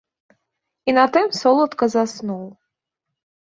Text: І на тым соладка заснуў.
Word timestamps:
І 0.91 0.95
на 0.99 1.03
тым 1.17 1.29
соладка 1.41 1.85
заснуў. 1.97 2.43